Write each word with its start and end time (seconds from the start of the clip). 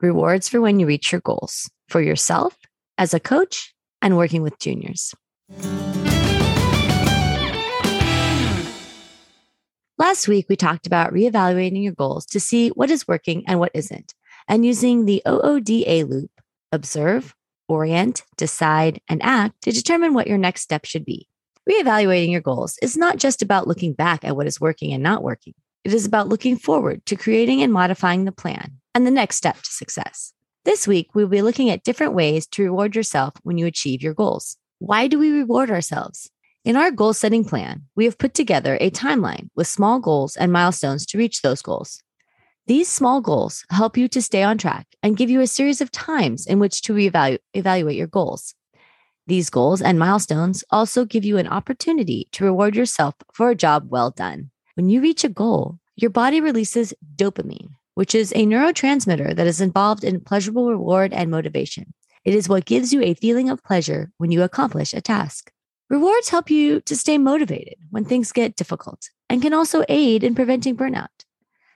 rewards 0.00 0.48
for 0.48 0.60
when 0.60 0.80
you 0.80 0.86
reach 0.86 1.12
your 1.12 1.20
goals 1.20 1.70
for 1.88 2.00
yourself, 2.00 2.56
as 2.98 3.14
a 3.14 3.20
coach, 3.20 3.74
and 4.02 4.16
working 4.16 4.42
with 4.42 4.58
juniors. 4.58 5.14
Last 9.98 10.28
week, 10.28 10.46
we 10.48 10.54
talked 10.54 10.86
about 10.86 11.12
reevaluating 11.12 11.82
your 11.82 11.92
goals 11.92 12.24
to 12.26 12.38
see 12.38 12.68
what 12.68 12.90
is 12.90 13.08
working 13.08 13.44
and 13.48 13.58
what 13.58 13.72
isn't, 13.74 14.14
and 14.46 14.64
using 14.64 15.04
the 15.04 15.22
OODA 15.26 16.08
loop 16.08 16.30
observe, 16.70 17.34
orient, 17.68 18.22
decide, 18.36 19.00
and 19.08 19.22
act 19.22 19.62
to 19.62 19.72
determine 19.72 20.14
what 20.14 20.28
your 20.28 20.38
next 20.38 20.62
step 20.62 20.84
should 20.84 21.04
be. 21.04 21.26
Reevaluating 21.68 22.30
your 22.30 22.40
goals 22.40 22.78
is 22.80 22.96
not 22.96 23.16
just 23.18 23.42
about 23.42 23.66
looking 23.66 23.92
back 23.92 24.24
at 24.24 24.36
what 24.36 24.46
is 24.46 24.60
working 24.60 24.92
and 24.92 25.02
not 25.02 25.22
working. 25.22 25.54
It 25.84 25.94
is 25.94 26.04
about 26.04 26.28
looking 26.28 26.56
forward 26.56 27.06
to 27.06 27.16
creating 27.16 27.62
and 27.62 27.72
modifying 27.72 28.24
the 28.24 28.32
plan 28.32 28.72
and 28.94 29.06
the 29.06 29.10
next 29.10 29.36
step 29.36 29.56
to 29.62 29.70
success. 29.70 30.32
This 30.64 30.86
week, 30.86 31.14
we'll 31.14 31.28
be 31.28 31.40
looking 31.40 31.70
at 31.70 31.84
different 31.84 32.14
ways 32.14 32.46
to 32.48 32.64
reward 32.64 32.94
yourself 32.94 33.34
when 33.42 33.56
you 33.56 33.66
achieve 33.66 34.02
your 34.02 34.14
goals. 34.14 34.56
Why 34.80 35.06
do 35.06 35.18
we 35.18 35.30
reward 35.30 35.70
ourselves? 35.70 36.30
In 36.64 36.76
our 36.76 36.90
goal 36.90 37.14
setting 37.14 37.44
plan, 37.44 37.84
we 37.96 38.04
have 38.04 38.18
put 38.18 38.34
together 38.34 38.76
a 38.80 38.90
timeline 38.90 39.48
with 39.56 39.66
small 39.66 40.00
goals 40.00 40.36
and 40.36 40.52
milestones 40.52 41.06
to 41.06 41.18
reach 41.18 41.40
those 41.40 41.62
goals. 41.62 42.02
These 42.66 42.88
small 42.88 43.22
goals 43.22 43.64
help 43.70 43.96
you 43.96 44.08
to 44.08 44.20
stay 44.20 44.42
on 44.42 44.58
track 44.58 44.86
and 45.02 45.16
give 45.16 45.30
you 45.30 45.40
a 45.40 45.46
series 45.46 45.80
of 45.80 45.90
times 45.90 46.46
in 46.46 46.58
which 46.58 46.82
to 46.82 46.98
evaluate 46.98 47.96
your 47.96 48.06
goals. 48.06 48.54
These 49.26 49.48
goals 49.48 49.80
and 49.80 49.98
milestones 49.98 50.64
also 50.70 51.06
give 51.06 51.24
you 51.24 51.38
an 51.38 51.48
opportunity 51.48 52.28
to 52.32 52.44
reward 52.44 52.76
yourself 52.76 53.14
for 53.32 53.48
a 53.48 53.54
job 53.54 53.86
well 53.88 54.10
done. 54.10 54.50
When 54.78 54.88
you 54.88 55.00
reach 55.00 55.24
a 55.24 55.28
goal, 55.28 55.80
your 55.96 56.12
body 56.12 56.40
releases 56.40 56.94
dopamine, 57.16 57.70
which 57.94 58.14
is 58.14 58.30
a 58.36 58.46
neurotransmitter 58.46 59.34
that 59.34 59.48
is 59.48 59.60
involved 59.60 60.04
in 60.04 60.20
pleasurable 60.20 60.70
reward 60.70 61.12
and 61.12 61.32
motivation. 61.32 61.92
It 62.24 62.32
is 62.32 62.48
what 62.48 62.64
gives 62.64 62.92
you 62.92 63.02
a 63.02 63.14
feeling 63.14 63.50
of 63.50 63.64
pleasure 63.64 64.12
when 64.18 64.30
you 64.30 64.44
accomplish 64.44 64.94
a 64.94 65.00
task. 65.00 65.50
Rewards 65.90 66.28
help 66.28 66.48
you 66.48 66.80
to 66.82 66.94
stay 66.94 67.18
motivated 67.18 67.74
when 67.90 68.04
things 68.04 68.30
get 68.30 68.54
difficult 68.54 69.10
and 69.28 69.42
can 69.42 69.52
also 69.52 69.84
aid 69.88 70.22
in 70.22 70.36
preventing 70.36 70.76
burnout. 70.76 71.08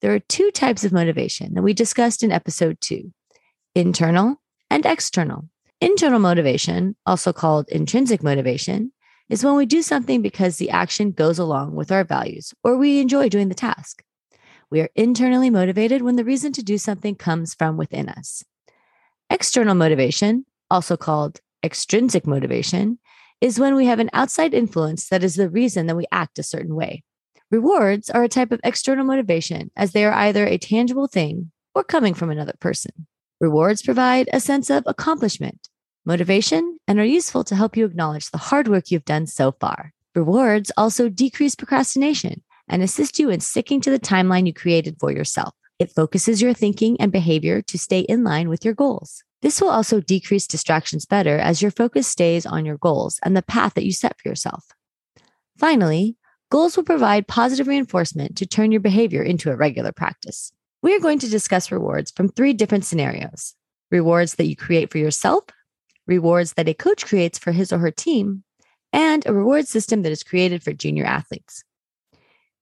There 0.00 0.14
are 0.14 0.20
two 0.20 0.52
types 0.52 0.84
of 0.84 0.92
motivation 0.92 1.54
that 1.54 1.62
we 1.62 1.74
discussed 1.74 2.22
in 2.22 2.30
episode 2.30 2.80
two 2.80 3.12
internal 3.74 4.40
and 4.70 4.86
external. 4.86 5.48
Internal 5.80 6.20
motivation, 6.20 6.94
also 7.04 7.32
called 7.32 7.68
intrinsic 7.70 8.22
motivation, 8.22 8.92
is 9.28 9.44
when 9.44 9.56
we 9.56 9.66
do 9.66 9.82
something 9.82 10.22
because 10.22 10.56
the 10.56 10.70
action 10.70 11.10
goes 11.10 11.38
along 11.38 11.74
with 11.74 11.90
our 11.90 12.04
values 12.04 12.52
or 12.62 12.76
we 12.76 13.00
enjoy 13.00 13.28
doing 13.28 13.48
the 13.48 13.54
task. 13.54 14.02
We 14.70 14.80
are 14.80 14.90
internally 14.94 15.50
motivated 15.50 16.02
when 16.02 16.16
the 16.16 16.24
reason 16.24 16.52
to 16.54 16.62
do 16.62 16.78
something 16.78 17.14
comes 17.14 17.54
from 17.54 17.76
within 17.76 18.08
us. 18.08 18.44
External 19.30 19.74
motivation, 19.74 20.44
also 20.70 20.96
called 20.96 21.40
extrinsic 21.62 22.26
motivation, 22.26 22.98
is 23.40 23.58
when 23.58 23.74
we 23.74 23.86
have 23.86 23.98
an 23.98 24.10
outside 24.12 24.54
influence 24.54 25.08
that 25.08 25.24
is 25.24 25.34
the 25.34 25.50
reason 25.50 25.86
that 25.86 25.96
we 25.96 26.06
act 26.12 26.38
a 26.38 26.42
certain 26.42 26.74
way. 26.74 27.02
Rewards 27.50 28.10
are 28.10 28.24
a 28.24 28.28
type 28.28 28.52
of 28.52 28.60
external 28.64 29.04
motivation 29.04 29.70
as 29.76 29.92
they 29.92 30.04
are 30.04 30.12
either 30.12 30.46
a 30.46 30.58
tangible 30.58 31.06
thing 31.06 31.52
or 31.74 31.84
coming 31.84 32.14
from 32.14 32.30
another 32.30 32.54
person. 32.58 33.06
Rewards 33.40 33.82
provide 33.82 34.28
a 34.32 34.40
sense 34.40 34.70
of 34.70 34.84
accomplishment, 34.86 35.68
motivation, 36.04 36.78
and 36.86 36.98
are 36.98 37.04
useful 37.04 37.44
to 37.44 37.56
help 37.56 37.76
you 37.76 37.84
acknowledge 37.84 38.30
the 38.30 38.38
hard 38.38 38.68
work 38.68 38.90
you've 38.90 39.04
done 39.04 39.26
so 39.26 39.52
far. 39.52 39.92
Rewards 40.14 40.70
also 40.76 41.08
decrease 41.08 41.54
procrastination 41.54 42.42
and 42.68 42.82
assist 42.82 43.18
you 43.18 43.30
in 43.30 43.40
sticking 43.40 43.80
to 43.80 43.90
the 43.90 43.98
timeline 43.98 44.46
you 44.46 44.54
created 44.54 44.96
for 44.98 45.10
yourself. 45.10 45.54
It 45.78 45.90
focuses 45.90 46.40
your 46.40 46.54
thinking 46.54 47.00
and 47.00 47.10
behavior 47.10 47.60
to 47.62 47.78
stay 47.78 48.00
in 48.00 48.22
line 48.22 48.48
with 48.48 48.64
your 48.64 48.74
goals. 48.74 49.24
This 49.42 49.60
will 49.60 49.68
also 49.68 50.00
decrease 50.00 50.46
distractions 50.46 51.04
better 51.04 51.38
as 51.38 51.60
your 51.60 51.70
focus 51.70 52.06
stays 52.06 52.46
on 52.46 52.64
your 52.64 52.78
goals 52.78 53.18
and 53.22 53.36
the 53.36 53.42
path 53.42 53.74
that 53.74 53.84
you 53.84 53.92
set 53.92 54.16
for 54.18 54.28
yourself. 54.28 54.64
Finally, 55.58 56.16
goals 56.50 56.76
will 56.76 56.84
provide 56.84 57.28
positive 57.28 57.66
reinforcement 57.66 58.36
to 58.36 58.46
turn 58.46 58.72
your 58.72 58.80
behavior 58.80 59.22
into 59.22 59.50
a 59.50 59.56
regular 59.56 59.92
practice. 59.92 60.52
We 60.80 60.94
are 60.94 61.00
going 61.00 61.18
to 61.18 61.28
discuss 61.28 61.72
rewards 61.72 62.10
from 62.10 62.28
three 62.28 62.52
different 62.52 62.84
scenarios 62.84 63.54
rewards 63.90 64.34
that 64.36 64.46
you 64.46 64.56
create 64.56 64.90
for 64.90 64.98
yourself, 64.98 65.44
rewards 66.06 66.54
that 66.54 66.68
a 66.68 66.74
coach 66.74 67.04
creates 67.04 67.38
for 67.38 67.52
his 67.52 67.72
or 67.72 67.78
her 67.78 67.90
team, 67.90 68.44
and 68.92 69.26
a 69.26 69.32
reward 69.32 69.66
system 69.66 70.02
that 70.02 70.12
is 70.12 70.22
created 70.22 70.62
for 70.62 70.72
junior 70.72 71.04
athletes. 71.04 71.64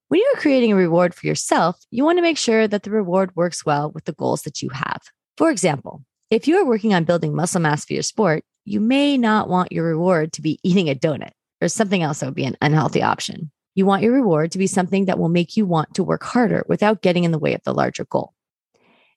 When 0.07 0.19
you 0.19 0.33
are 0.35 0.39
creating 0.39 0.71
a 0.71 0.75
reward 0.75 1.15
for 1.15 1.25
yourself, 1.25 1.79
you 1.89 2.03
want 2.03 2.17
to 2.17 2.23
make 2.23 2.37
sure 2.37 2.67
that 2.67 2.83
the 2.83 2.91
reward 2.91 3.35
works 3.35 3.65
well 3.65 3.91
with 3.91 4.05
the 4.05 4.13
goals 4.13 4.43
that 4.43 4.61
you 4.61 4.69
have. 4.69 5.01
For 5.37 5.49
example, 5.49 6.03
if 6.29 6.47
you 6.47 6.57
are 6.57 6.65
working 6.65 6.93
on 6.93 7.03
building 7.03 7.35
muscle 7.35 7.61
mass 7.61 7.85
for 7.85 7.93
your 7.93 8.03
sport, 8.03 8.43
you 8.65 8.79
may 8.79 9.17
not 9.17 9.49
want 9.49 9.71
your 9.71 9.85
reward 9.85 10.31
to 10.33 10.41
be 10.41 10.59
eating 10.63 10.89
a 10.89 10.95
donut 10.95 11.31
or 11.61 11.67
something 11.67 12.03
else 12.03 12.19
that 12.19 12.27
would 12.27 12.35
be 12.35 12.45
an 12.45 12.57
unhealthy 12.61 13.01
option. 13.01 13.51
You 13.75 13.85
want 13.85 14.03
your 14.03 14.13
reward 14.13 14.51
to 14.51 14.57
be 14.57 14.67
something 14.67 15.05
that 15.05 15.17
will 15.17 15.29
make 15.29 15.57
you 15.57 15.65
want 15.65 15.95
to 15.95 16.03
work 16.03 16.23
harder 16.23 16.63
without 16.67 17.01
getting 17.01 17.23
in 17.23 17.31
the 17.31 17.39
way 17.39 17.53
of 17.53 17.63
the 17.63 17.73
larger 17.73 18.05
goal. 18.05 18.33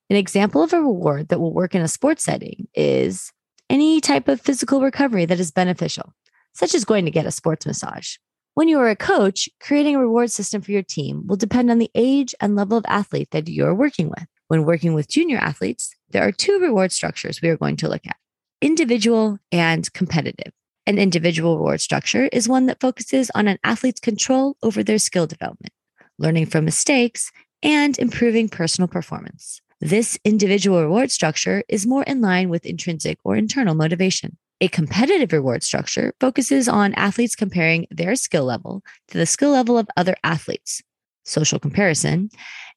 An 0.09 0.17
example 0.17 0.63
of 0.63 0.73
a 0.73 0.81
reward 0.81 1.29
that 1.29 1.41
will 1.41 1.53
work 1.53 1.75
in 1.75 1.83
a 1.83 1.89
sports 1.89 2.25
setting 2.25 2.69
is 2.75 3.33
any 3.69 4.01
type 4.01 4.29
of 4.29 4.41
physical 4.41 4.81
recovery 4.81 5.25
that 5.27 5.41
is 5.41 5.51
beneficial, 5.51 6.13
such 6.55 6.75
as 6.75 6.85
going 6.85 7.05
to 7.05 7.11
get 7.11 7.27
a 7.27 7.31
sports 7.31 7.67
massage. 7.67 8.17
When 8.55 8.69
you 8.69 8.79
are 8.79 8.89
a 8.89 8.97
coach, 8.97 9.49
creating 9.61 9.97
a 9.97 10.01
reward 10.01 10.31
system 10.31 10.63
for 10.63 10.73
your 10.73 10.83
team 10.83 11.27
will 11.27 11.37
depend 11.37 11.71
on 11.71 11.79
the 11.79 11.91
age 11.95 12.35
and 12.41 12.57
level 12.57 12.79
of 12.79 12.85
athlete 12.89 13.31
that 13.33 13.49
you 13.49 13.67
are 13.67 13.75
working 13.75 14.09
with. 14.09 14.27
When 14.49 14.65
working 14.65 14.95
with 14.95 15.09
junior 15.09 15.39
athletes, 15.39 15.95
there 16.11 16.27
are 16.27 16.33
two 16.33 16.59
reward 16.59 16.93
structures 16.93 17.43
we 17.43 17.49
are 17.49 17.57
going 17.57 17.77
to 17.77 17.89
look 17.89 18.07
at 18.07 18.17
individual 18.63 19.39
and 19.53 19.93
competitive. 19.93 20.53
An 20.87 20.99
individual 20.99 21.59
reward 21.59 21.81
structure 21.81 22.29
is 22.33 22.49
one 22.49 22.67
that 22.67 22.81
focuses 22.81 23.31
on 23.35 23.49
an 23.49 23.59
athlete's 23.65 24.01
control 24.01 24.57
over 24.63 24.83
their 24.83 24.99
skill 24.99 25.27
development, 25.27 25.73
learning 26.19 26.47
from 26.47 26.65
mistakes, 26.65 27.33
and 27.63 27.99
improving 27.99 28.49
personal 28.49 28.89
performance. 28.89 29.61
This 29.81 30.19
individual 30.25 30.83
reward 30.83 31.11
structure 31.11 31.63
is 31.69 31.87
more 31.87 32.03
in 32.05 32.23
line 32.23 32.49
with 32.49 32.65
intrinsic 32.65 33.19
or 33.25 33.37
internal 33.37 33.75
motivation. 33.75 34.39
A 34.63 34.69
competitive 34.69 35.35
reward 35.35 35.63
structure 35.63 36.15
focuses 36.19 36.67
on 36.67 36.95
athletes 36.95 37.37
comparing 37.37 37.87
their 37.91 38.17
skill 38.17 38.45
level 38.45 38.83
to 39.09 39.19
the 39.19 39.27
skill 39.27 39.51
level 39.51 39.77
of 39.77 39.87
other 39.95 40.17
athletes, 40.25 40.83
social 41.27 41.59
comparison, 41.59 42.31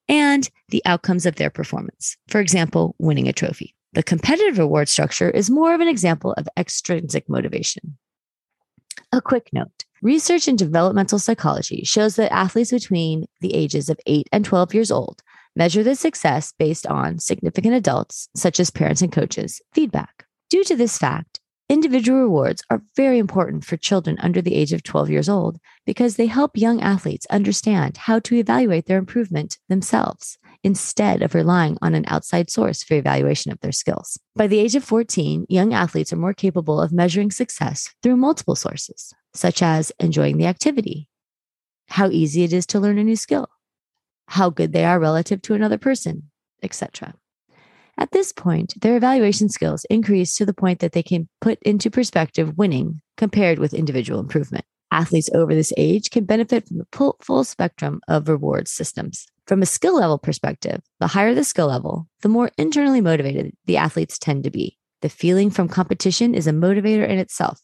and 0.10 0.50
the 0.68 0.82
outcomes 0.86 1.26
of 1.26 1.38
their 1.38 1.50
performance. 1.50 2.18
For 2.28 2.42
example, 2.42 2.96
winning 3.00 3.30
a 3.30 3.34
trophy. 3.34 3.76
The 3.94 4.04
competitive 4.04 4.58
reward 4.58 4.90
structure 4.90 5.30
is 5.30 5.50
more 5.50 5.74
of 5.74 5.80
an 5.80 5.88
example 5.88 6.34
of 6.34 6.50
extrinsic 6.58 7.30
motivation. 7.30 7.98
A 9.14 9.22
quick 9.22 9.52
note 9.54 9.86
research 10.02 10.50
in 10.50 10.58
developmental 10.58 11.18
psychology 11.18 11.84
shows 11.86 12.18
that 12.18 12.34
athletes 12.34 12.72
between 12.72 13.26
the 13.40 13.54
ages 13.54 13.90
of 13.90 14.00
8 14.06 14.28
and 14.34 14.44
12 14.44 14.74
years 14.74 14.92
old 14.92 15.22
measure 15.56 15.84
the 15.84 15.96
success 15.96 16.54
based 16.58 16.88
on 16.88 17.20
significant 17.20 17.76
adults, 17.76 18.30
such 18.36 18.60
as 18.60 18.70
parents 18.70 19.02
and 19.02 19.12
coaches, 19.12 19.62
feedback. 19.74 20.26
Due 20.50 20.64
to 20.64 20.76
this 20.76 20.98
fact, 20.98 21.40
Individual 21.70 22.22
rewards 22.22 22.64
are 22.72 22.82
very 22.96 23.20
important 23.20 23.64
for 23.64 23.78
children 23.78 24.18
under 24.22 24.42
the 24.42 24.56
age 24.56 24.74
of 24.74 24.82
12 24.82 25.12
years 25.12 25.30
old 25.30 25.60
because 25.86 26.16
they 26.16 26.26
help 26.26 26.58
young 26.58 26.82
athletes 26.82 27.28
understand 27.30 27.96
how 27.96 28.18
to 28.18 28.36
evaluate 28.36 28.88
their 28.88 28.98
improvement 28.98 29.60
themselves 29.70 30.40
instead 30.64 31.22
of 31.22 31.36
relying 31.36 31.78
on 31.80 31.94
an 31.94 32.06
outside 32.08 32.50
source 32.50 32.82
for 32.82 32.96
evaluation 32.96 33.52
of 33.52 33.60
their 33.60 33.72
skills. 33.72 34.18
By 34.36 34.48
the 34.48 34.58
age 34.58 34.74
of 34.74 34.84
14, 34.84 35.46
young 35.48 35.72
athletes 35.72 36.12
are 36.12 36.18
more 36.18 36.34
capable 36.34 36.82
of 36.82 36.92
measuring 36.92 37.30
success 37.30 37.94
through 38.02 38.18
multiple 38.18 38.56
sources, 38.56 39.14
such 39.36 39.62
as 39.62 39.92
enjoying 40.00 40.38
the 40.38 40.48
activity, 40.48 41.08
how 41.90 42.10
easy 42.10 42.42
it 42.44 42.52
is 42.52 42.66
to 42.68 42.80
learn 42.80 42.98
a 42.98 43.04
new 43.04 43.16
skill, 43.16 43.48
how 44.30 44.50
good 44.50 44.72
they 44.72 44.86
are 44.86 45.00
relative 45.00 45.42
to 45.42 45.56
another 45.56 45.78
person, 45.78 46.24
etc. 46.64 47.14
At 47.98 48.12
this 48.12 48.32
point, 48.32 48.80
their 48.82 48.96
evaluation 48.96 49.50
skills 49.50 49.86
increase 49.90 50.36
to 50.36 50.46
the 50.46 50.54
point 50.54 50.80
that 50.80 50.94
they 50.94 51.04
can 51.04 51.28
put 51.42 51.60
into 51.64 51.92
perspective 51.92 52.58
winning 52.58 53.02
compared 53.18 53.60
with 53.60 53.74
individual 53.74 54.20
improvement. 54.20 54.64
Athletes 54.92 55.30
over 55.34 55.54
this 55.54 55.74
age 55.78 56.10
can 56.10 56.26
benefit 56.26 56.68
from 56.68 56.78
the 56.78 57.14
full 57.22 57.44
spectrum 57.44 58.00
of 58.08 58.30
reward 58.30 58.68
systems. 58.68 59.26
From 59.48 59.62
a 59.62 59.68
skill 59.68 59.96
level 59.96 60.18
perspective, 60.18 60.82
the 61.00 61.08
higher 61.08 61.34
the 61.34 61.44
skill 61.44 61.68
level, 61.68 62.08
the 62.22 62.30
more 62.30 62.52
internally 62.58 63.02
motivated 63.02 63.52
the 63.66 63.78
athletes 63.78 64.18
tend 64.18 64.44
to 64.44 64.52
be. 64.52 64.78
The 65.02 65.10
feeling 65.10 65.50
from 65.50 65.68
competition 65.68 66.36
is 66.36 66.48
a 66.48 66.52
motivator 66.52 67.08
in 67.08 67.18
itself, 67.18 67.60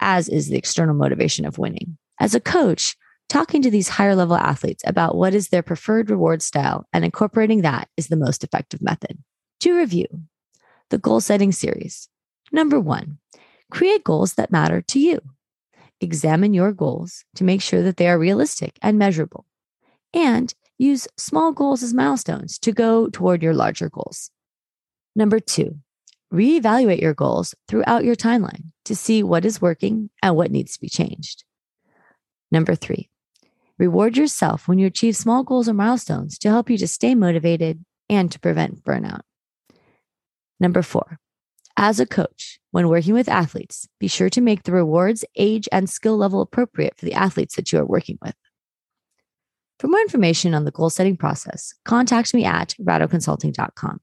as 0.00 0.28
is 0.28 0.48
the 0.48 0.56
external 0.56 0.94
motivation 0.94 1.44
of 1.44 1.58
winning. 1.58 1.98
As 2.18 2.34
a 2.34 2.40
coach, 2.40 2.96
talking 3.28 3.62
to 3.62 3.70
these 3.70 3.88
higher 3.88 4.14
level 4.14 4.36
athletes 4.36 4.82
about 4.86 5.16
what 5.16 5.34
is 5.34 5.48
their 5.48 5.62
preferred 5.62 6.10
reward 6.10 6.42
style 6.42 6.86
and 6.92 7.04
incorporating 7.04 7.62
that 7.62 7.88
is 7.96 8.08
the 8.08 8.16
most 8.16 8.44
effective 8.44 8.80
method. 8.82 9.18
To 9.60 9.74
review 9.74 10.06
the 10.90 10.98
goal 10.98 11.20
setting 11.20 11.52
series. 11.52 12.08
Number 12.52 12.78
one, 12.78 13.18
create 13.70 14.04
goals 14.04 14.34
that 14.34 14.52
matter 14.52 14.80
to 14.82 15.00
you. 15.00 15.20
Examine 16.00 16.54
your 16.54 16.72
goals 16.72 17.24
to 17.34 17.44
make 17.44 17.62
sure 17.62 17.82
that 17.82 17.96
they 17.96 18.08
are 18.08 18.18
realistic 18.18 18.78
and 18.82 18.98
measurable. 18.98 19.46
And 20.12 20.54
use 20.78 21.08
small 21.16 21.52
goals 21.52 21.82
as 21.82 21.94
milestones 21.94 22.58
to 22.60 22.72
go 22.72 23.08
toward 23.08 23.42
your 23.42 23.54
larger 23.54 23.88
goals. 23.88 24.30
Number 25.14 25.40
two, 25.40 25.78
reevaluate 26.32 27.00
your 27.00 27.14
goals 27.14 27.54
throughout 27.66 28.04
your 28.04 28.16
timeline 28.16 28.72
to 28.84 28.94
see 28.94 29.22
what 29.22 29.44
is 29.44 29.62
working 29.62 30.10
and 30.22 30.36
what 30.36 30.50
needs 30.50 30.74
to 30.74 30.80
be 30.80 30.88
changed. 30.88 31.44
Number 32.50 32.74
three, 32.74 33.08
reward 33.78 34.16
yourself 34.16 34.68
when 34.68 34.78
you 34.78 34.86
achieve 34.86 35.16
small 35.16 35.42
goals 35.42 35.68
or 35.68 35.74
milestones 35.74 36.38
to 36.38 36.48
help 36.48 36.70
you 36.70 36.78
to 36.78 36.88
stay 36.88 37.14
motivated 37.14 37.84
and 38.08 38.30
to 38.32 38.40
prevent 38.40 38.84
burnout. 38.84 39.20
Number 40.58 40.82
four, 40.82 41.18
as 41.76 42.00
a 42.00 42.06
coach, 42.06 42.58
when 42.70 42.88
working 42.88 43.14
with 43.14 43.28
athletes, 43.28 43.86
be 44.00 44.08
sure 44.08 44.30
to 44.30 44.40
make 44.40 44.62
the 44.62 44.72
rewards, 44.72 45.24
age, 45.36 45.68
and 45.70 45.90
skill 45.90 46.16
level 46.16 46.40
appropriate 46.40 46.96
for 46.96 47.04
the 47.04 47.14
athletes 47.14 47.56
that 47.56 47.72
you 47.72 47.78
are 47.78 47.84
working 47.84 48.18
with. 48.22 48.34
For 49.78 49.88
more 49.88 50.00
information 50.00 50.54
on 50.54 50.64
the 50.64 50.70
goal 50.70 50.88
setting 50.88 51.16
process, 51.16 51.74
contact 51.84 52.32
me 52.32 52.44
at 52.44 52.74
rattoconsulting.com. 52.80 54.00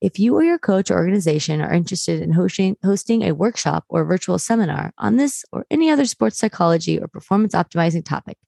If 0.00 0.18
you 0.18 0.34
or 0.34 0.42
your 0.42 0.58
coach 0.58 0.90
or 0.90 0.94
organization 0.94 1.60
are 1.60 1.72
interested 1.72 2.22
in 2.22 2.32
hosting, 2.32 2.76
hosting 2.82 3.22
a 3.22 3.34
workshop 3.34 3.84
or 3.88 4.04
virtual 4.04 4.38
seminar 4.38 4.92
on 4.96 5.16
this 5.16 5.44
or 5.52 5.66
any 5.70 5.90
other 5.90 6.06
sports 6.06 6.38
psychology 6.38 6.98
or 6.98 7.06
performance 7.06 7.54
optimizing 7.54 8.04
topic, 8.04 8.38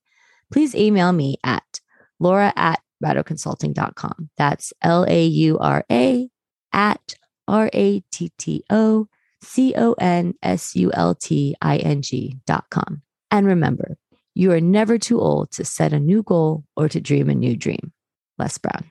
please 0.50 0.74
email 0.74 1.12
me 1.12 1.36
at 1.44 1.80
laura 2.18 2.52
at 2.56 2.80
rattoconsulting.com. 3.04 4.30
That's 4.38 4.72
L 4.80 5.04
A 5.06 5.24
U 5.26 5.58
R 5.58 5.84
A 5.90 6.28
at 6.72 7.14
R 7.46 7.68
A 7.72 8.00
T 8.10 8.32
T 8.38 8.64
O 8.70 9.08
C 9.42 9.74
O 9.76 9.92
N 9.94 10.34
S 10.42 10.74
U 10.74 10.90
L 10.94 11.14
T 11.14 11.54
I 11.60 11.76
N 11.78 12.00
G.com. 12.00 13.02
And 13.30 13.46
remember, 13.46 13.98
you 14.34 14.52
are 14.52 14.60
never 14.60 14.98
too 14.98 15.20
old 15.20 15.50
to 15.52 15.64
set 15.64 15.92
a 15.92 16.00
new 16.00 16.22
goal 16.22 16.64
or 16.76 16.88
to 16.88 17.00
dream 17.00 17.28
a 17.28 17.34
new 17.34 17.56
dream. 17.56 17.92
Les 18.38 18.56
Brown. 18.56 18.90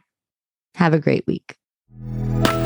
Have 0.76 0.94
a 0.94 1.00
great 1.00 1.26
week. 1.26 1.56
Bye. 2.02 2.61